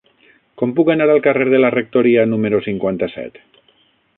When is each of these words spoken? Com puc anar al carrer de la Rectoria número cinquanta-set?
Com 0.61 0.71
puc 0.79 0.87
anar 0.93 1.07
al 1.15 1.21
carrer 1.27 1.47
de 1.55 1.59
la 1.61 1.71
Rectoria 1.75 2.25
número 2.33 2.63
cinquanta-set? 2.69 3.39